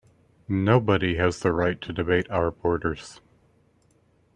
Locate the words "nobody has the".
0.49-1.51